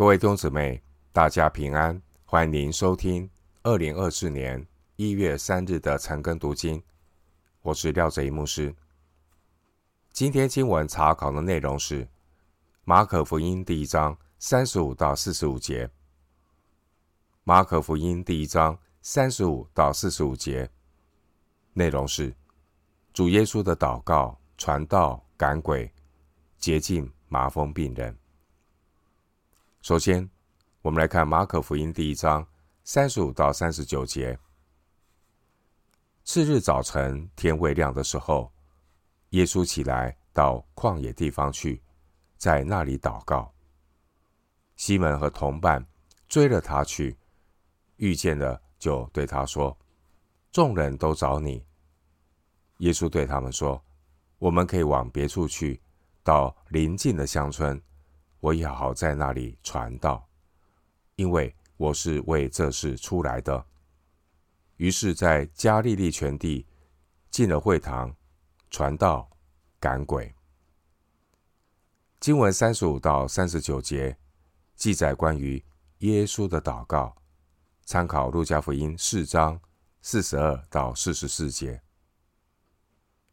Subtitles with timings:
[0.00, 0.82] 各位弟兄姊妹，
[1.12, 2.00] 大家平安！
[2.24, 3.28] 欢迎您收听
[3.62, 6.82] 二零二四年一月三日的晨更读经。
[7.60, 8.74] 我是廖哲一牧师。
[10.10, 12.08] 今天经文查考的内容是
[12.84, 15.86] 马可福音第一章三十五到四十五节。
[17.44, 20.66] 马可福音第一章三十五到四十五节
[21.74, 22.34] 内容是
[23.12, 25.92] 主耶稣的祷告、传道、赶鬼、
[26.56, 28.16] 洁净麻风病人。
[29.82, 30.28] 首先，
[30.82, 32.46] 我们来看马可福音第一章
[32.84, 34.38] 三十五到三十九节。
[36.22, 38.52] 次日早晨，天未亮的时候，
[39.30, 41.82] 耶稣起来到旷野地方去，
[42.36, 43.50] 在那里祷告。
[44.76, 45.84] 西门和同伴
[46.28, 47.16] 追了他去，
[47.96, 49.76] 遇见了，就对他说
[50.52, 51.64] ：“众人都找你。”
[52.78, 53.82] 耶稣对他们说
[54.38, 55.80] ：“我们可以往别处去，
[56.22, 57.80] 到邻近的乡村。”
[58.40, 60.26] 我也好在那里传道，
[61.16, 63.66] 因为我是为这事出来的。
[64.76, 66.66] 于是，在加利利全地
[67.30, 68.16] 进了会堂，
[68.70, 69.30] 传道、
[69.78, 70.34] 赶鬼。
[72.18, 74.16] 经文三十五到三十九节
[74.74, 75.62] 记载关于
[75.98, 77.14] 耶稣的祷告，
[77.84, 79.60] 参考路加福音四章
[80.00, 81.82] 四十二到四十四节。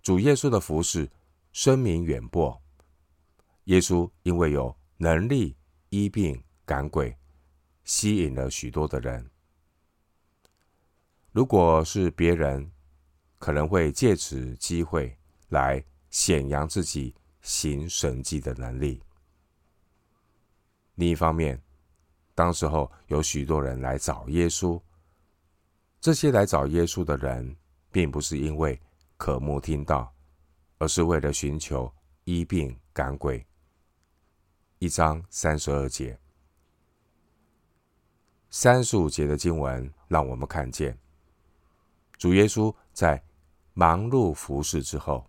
[0.00, 1.10] 主耶稣的服饰
[1.52, 2.62] 声名远播，
[3.64, 5.56] 耶稣因为有能力
[5.88, 7.18] 医病赶鬼，
[7.82, 9.28] 吸引了许多的人。
[11.32, 12.70] 如果是别人，
[13.36, 19.02] 可能会借此机会来显扬自己行神迹的能力。
[20.94, 21.60] 另一方面，
[22.32, 24.80] 当时候有许多人来找耶稣，
[26.00, 27.56] 这些来找耶稣的人，
[27.90, 28.80] 并不是因为
[29.16, 30.14] 渴慕听到，
[30.78, 31.92] 而是为了寻求
[32.22, 33.44] 医病赶鬼。
[34.82, 36.18] 一章三十二节、
[38.50, 40.98] 三十五节的经文，让我们看见
[42.18, 43.22] 主耶稣在
[43.74, 45.24] 忙碌服侍之后，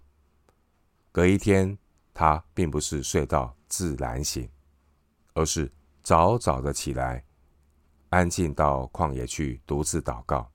[1.11, 1.77] 隔一天，
[2.15, 4.49] 他并不是睡到自然醒，
[5.35, 5.71] 而是
[6.01, 7.23] 早早的起来，
[8.09, 10.51] 安静到旷野去独自祷告。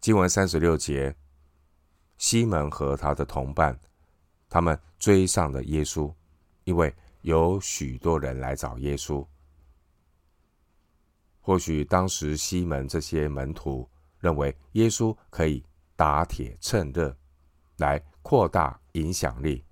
[0.00, 1.14] 经文三十六节，
[2.16, 3.78] 西门和他的同伴，
[4.48, 6.10] 他们追上了耶稣。
[6.66, 9.24] 因为有许多人来找耶稣，
[11.40, 13.88] 或许当时西门这些门徒
[14.18, 17.16] 认为耶稣可以打铁趁热，
[17.76, 19.64] 来扩大影响力，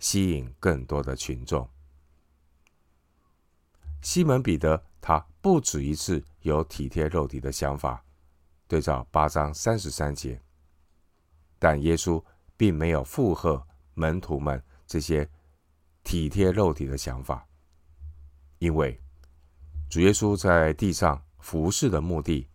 [0.00, 1.68] 吸引更多的群众。
[4.00, 8.04] 西门彼得他不止一次有体贴肉体的想法，
[8.66, 10.42] 对照八章三十三节，
[11.60, 12.20] 但耶稣
[12.56, 13.64] 并没有附和
[13.94, 15.30] 门徒们这些。
[16.04, 17.46] 体贴肉体的想法，
[18.58, 19.00] 因为
[19.88, 22.48] 主耶稣在地上服侍的目的，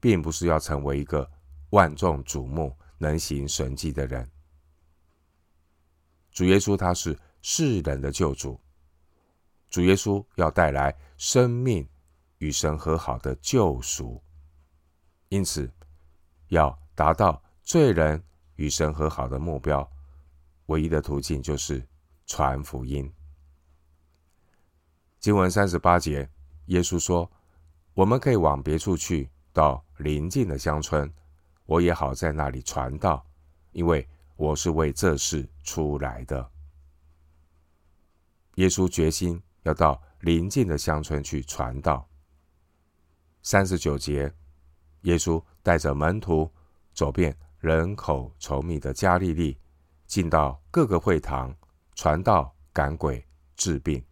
[0.00, 1.30] 并不是要成为一个
[1.70, 4.28] 万众瞩目、能行神迹的人。
[6.30, 8.60] 主耶稣他是世人的救主，
[9.68, 11.86] 主耶稣要带来生命
[12.38, 14.22] 与神和好的救赎，
[15.28, 15.70] 因此
[16.48, 18.22] 要达到罪人
[18.56, 19.88] 与神和好的目标，
[20.66, 21.86] 唯一的途径就是。
[22.26, 23.10] 传福音。
[25.18, 26.28] 经文三十八节，
[26.66, 27.30] 耶稣说
[27.94, 31.12] ：“我们可以往别处去，到邻近的乡村，
[31.64, 33.24] 我也好在那里传道，
[33.72, 34.06] 因为
[34.36, 36.50] 我是为这事出来的。”
[38.56, 42.08] 耶稣决心要到邻近的乡村去传道。
[43.42, 44.32] 三十九节，
[45.02, 46.50] 耶稣带着门徒
[46.92, 49.58] 走遍人口稠密的加利利，
[50.06, 51.54] 进到各个会堂。
[51.96, 53.26] 传道、赶鬼、
[53.56, 54.04] 治病。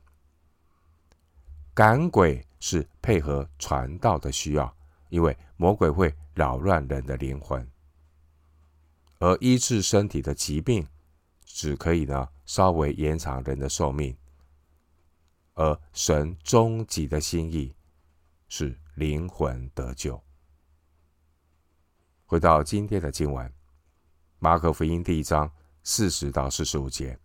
[1.74, 4.74] 赶鬼是配合传道的需要，
[5.10, 7.62] 因为魔鬼会扰乱人的灵魂；
[9.18, 10.88] 而医治身体的疾病，
[11.44, 14.16] 只可以呢稍微延长人的寿命。
[15.52, 17.76] 而神终极的心意
[18.48, 20.20] 是灵魂得救。
[22.24, 23.52] 回到今天的经文，
[24.38, 25.52] 马可福音第一章
[25.82, 27.18] 四十到四十五节。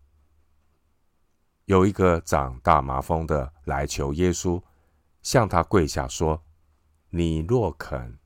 [1.69, 4.59] 有一个长大麻风的来求耶稣，
[5.21, 6.43] 向他跪下说
[7.11, 8.17] ：“你若肯，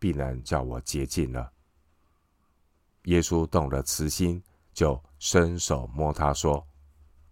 [0.00, 1.52] 必能叫我洁净了。”
[3.06, 4.42] 耶稣动了慈心，
[4.72, 6.66] 就伸手摸他说：“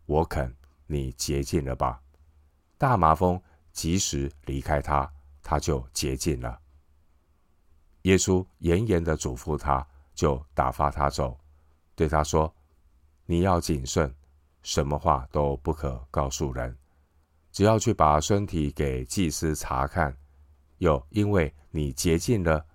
[0.07, 0.55] 我肯，
[0.87, 2.01] 你洁净了吧。”
[2.79, 3.43] 大麻风
[3.73, 5.12] 即时离开他，
[5.43, 6.61] 他就洁净了。
[8.03, 9.85] 耶稣严严的嘱咐他，
[10.15, 11.37] 就打发他走，
[11.97, 12.55] 对他说
[13.27, 14.15] ：“你要谨慎。”
[14.67, 16.77] 什么话都不可告诉人，
[17.53, 20.13] 只要去把身体给祭司查看，
[20.79, 22.67] 又因为你竭尽了，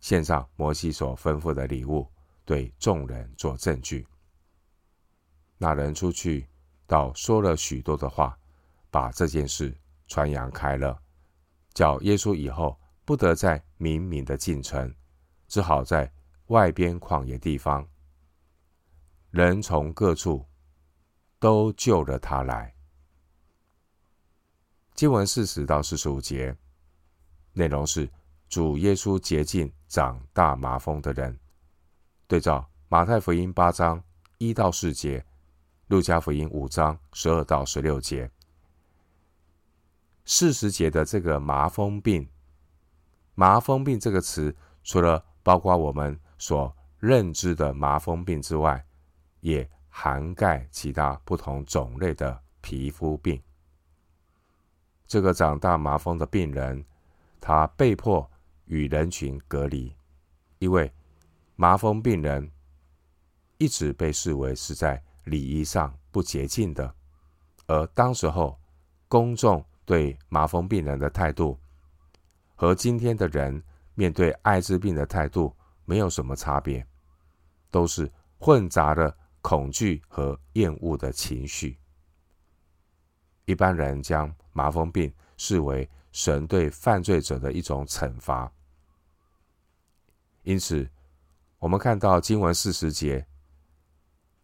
[0.00, 2.10] 献上摩西所吩咐的礼物，
[2.46, 4.06] 对众人做证据。
[5.58, 6.48] 那人出去，
[6.86, 8.38] 倒说了许多的话，
[8.90, 9.76] 把这件事
[10.06, 10.98] 传扬开了，
[11.74, 14.90] 叫耶稣以后不得再明明的进城，
[15.46, 16.10] 只好在
[16.46, 17.86] 外边旷野地方。
[19.30, 20.42] 人从各处
[21.44, 22.74] 都救了他来。
[24.94, 26.56] 经文四十到四十五节，
[27.52, 28.10] 内容是
[28.48, 31.38] 主耶稣洁净长大麻风的人，
[32.26, 34.02] 对照马太福音八章
[34.38, 35.22] 一到四节，
[35.88, 38.30] 路加福音五章十二到十六节。
[40.24, 42.26] 四十节的这个麻风病，
[43.34, 48.86] 麻风病这个词，除了包括我们所认知的麻风病之外，
[49.40, 53.40] 也涵盖其他不同种类的皮肤病。
[55.06, 56.84] 这个长大麻风的病人，
[57.40, 58.28] 他被迫
[58.64, 59.94] 与人群隔离，
[60.58, 60.92] 因为
[61.54, 62.50] 麻风病人
[63.56, 66.92] 一直被视为是在礼仪上不洁净的，
[67.68, 68.58] 而当时候
[69.06, 71.56] 公众对麻风病人的态度，
[72.56, 73.62] 和今天的人
[73.94, 75.54] 面对艾滋病的态度
[75.84, 76.84] 没有什么差别，
[77.70, 79.16] 都是混杂了。
[79.44, 81.78] 恐惧和厌恶的情绪，
[83.44, 88.50] 一般人将麻风病视为神对犯罪者的一种惩罚。
[90.44, 90.90] 因此，
[91.58, 93.26] 我们看到经文四十节，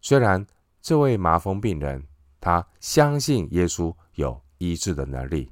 [0.01, 0.45] 虽然
[0.83, 2.07] 这位麻风病人
[2.39, 5.51] 他相信耶稣有医治的能力，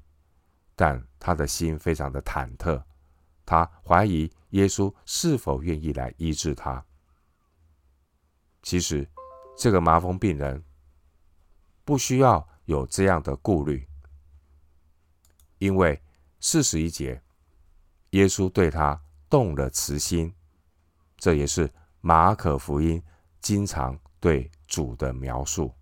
[0.75, 2.84] 但他的心非常的忐忑，
[3.48, 6.86] 他怀疑耶稣是否愿意来医治他。
[8.62, 9.10] 其实。
[9.59, 10.63] 这个麻风病人
[11.83, 13.85] 不需要有这样的顾虑，
[15.57, 16.01] 因为
[16.39, 17.21] 四十一节，
[18.11, 20.33] 耶稣对他动了慈心，
[21.17, 21.69] 这也是
[22.00, 23.03] 马可福音
[23.41, 25.73] 经常对主的描述。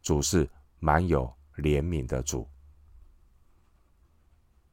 [0.00, 0.48] 主是
[0.78, 2.48] 满有怜悯的主。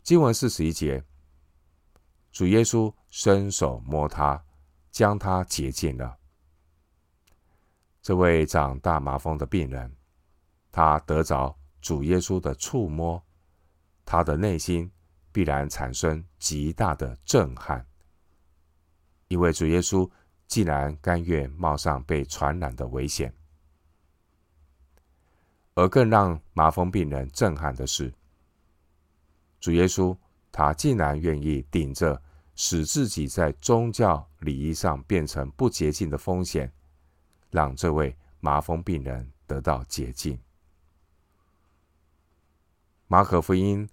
[0.01, 1.03] 经文四十一节，
[2.31, 4.41] 主耶稣伸手摸他，
[4.91, 6.18] 将他洁净了。
[8.01, 9.93] 这位长大麻风的病人，
[10.71, 13.21] 他得着主耶稣的触摸，
[14.05, 14.89] 他的内心
[15.31, 17.85] 必然产生极大的震撼，
[19.27, 20.09] 因为主耶稣
[20.47, 23.33] 竟然甘愿冒上被传染的危险。
[25.75, 28.13] 而更让麻风病人震撼的是，
[29.59, 30.17] 主耶稣
[30.51, 32.21] 他竟然愿意顶着
[32.55, 36.71] 使自己在宗教礼仪上变成不洁净的风险。
[37.49, 40.39] 让这位麻风病人得到洁净。
[43.07, 43.89] 马可福音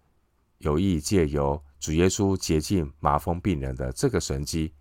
[0.59, 4.73] 有意借由主耶稣洁净麻风病人的这个神迹，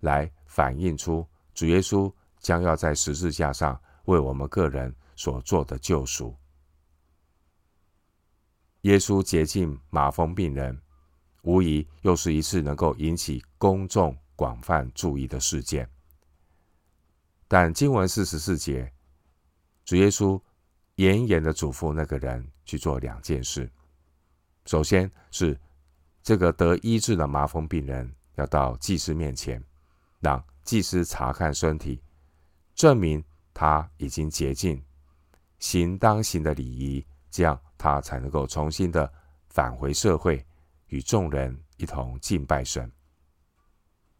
[0.00, 6.36] 来反映出主耶稣将要在十字架上为我们个人所做的救赎。
[8.82, 10.78] 耶稣洁净麻风病人，
[11.42, 15.88] 无疑又是一次能够引起公众广泛注意的事件。
[17.54, 18.92] 但经文四十四节，
[19.84, 20.42] 主耶稣
[20.96, 23.70] 严严的嘱咐那个人去做两件事。
[24.66, 25.56] 首先是
[26.20, 29.62] 这个得医治的麻风病人要到祭司面前，
[30.18, 32.02] 让祭司查看身体，
[32.74, 34.84] 证明他已经洁净，
[35.60, 39.08] 行当行的礼仪，这样他才能够重新的
[39.50, 40.44] 返回社会，
[40.88, 42.90] 与众人一同敬拜神。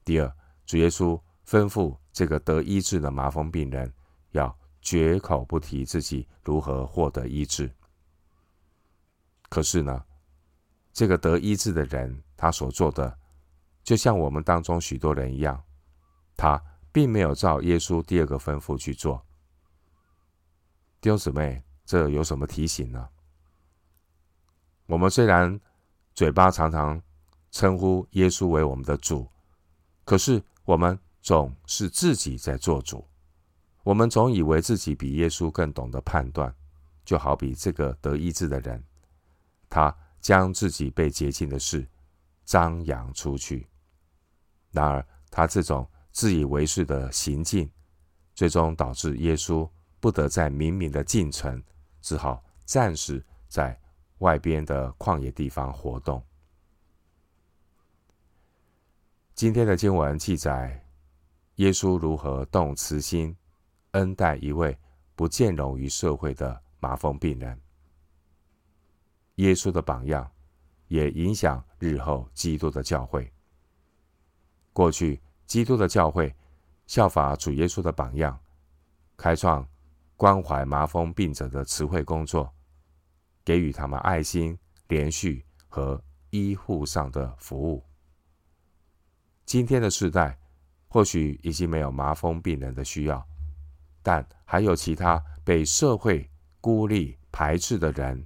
[0.04, 1.96] 第二，主耶稣吩咐。
[2.12, 3.92] 这个得医治的麻风病人
[4.30, 7.68] 要绝口不提自己如何获得医治。
[9.48, 10.04] 可是呢，
[10.92, 13.18] 这个得医治的人，他所做的，
[13.82, 15.60] 就像我们当中许多人一样，
[16.36, 19.20] 他并没有照耶稣第二个吩咐去做。
[21.00, 23.08] 弟兄姊妹，这有什么提醒呢？
[24.86, 25.60] 我们虽然
[26.14, 27.02] 嘴巴常常
[27.50, 29.28] 称呼耶稣为我们的主，
[30.04, 30.96] 可是我们。
[31.24, 33.02] 总是自己在做主，
[33.82, 36.54] 我们总以为自己比耶稣更懂得判断，
[37.02, 38.84] 就好比这个得医治的人，
[39.70, 41.88] 他将自己被洁净的事
[42.44, 43.66] 张扬出去。
[44.70, 47.70] 然而，他这种自以为是的行径，
[48.34, 49.66] 最终导致耶稣
[50.00, 51.62] 不得在明明的进城，
[52.02, 53.80] 只好暂时在
[54.18, 56.22] 外边的旷野地方活动。
[59.34, 60.83] 今天的经文记载。
[61.56, 63.36] 耶稣如何动慈心，
[63.92, 64.76] 恩待一位
[65.14, 67.60] 不见容于社会的麻风病人？
[69.36, 70.28] 耶稣的榜样，
[70.88, 73.32] 也影响日后基督的教会。
[74.72, 76.34] 过去，基督的教会
[76.86, 78.36] 效法主耶稣的榜样，
[79.16, 79.64] 开创
[80.16, 82.52] 关怀麻风病者的慈惠工作，
[83.44, 84.58] 给予他们爱心、
[84.88, 87.84] 连续和医护上的服务。
[89.44, 90.36] 今天的世代
[90.94, 93.26] 或许已经没有麻风病人的需要，
[94.00, 98.24] 但还有其他被社会孤立排斥的人，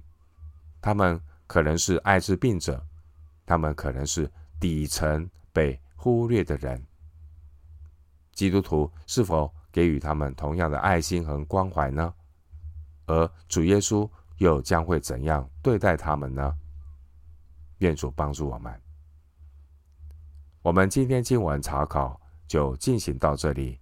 [0.79, 2.85] 他们可能是艾滋病者，
[3.43, 6.85] 他们可能是底层被忽略的人。
[8.33, 12.13] 基督徒是否给予他们同样的爱心和关怀呢？
[13.07, 14.07] 而主耶稣
[14.37, 16.55] 又将会怎样对待他们呢？
[17.79, 18.79] 愿主帮助我们。
[20.61, 23.79] 我们今天经文查考就进行到这里。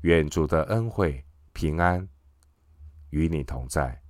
[0.00, 2.08] 愿主的恩惠平安
[3.10, 4.05] 与你同在。